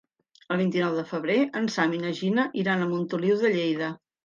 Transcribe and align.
El 0.53 0.57
vint-i-nou 0.61 0.95
de 0.99 1.03
febrer 1.09 1.35
en 1.61 1.69
Sam 1.77 1.95
i 1.99 2.01
na 2.07 2.15
Gina 2.23 2.49
iran 2.65 2.81
a 2.81 2.91
Montoliu 2.97 3.41
de 3.47 3.55
Lleida. 3.61 3.95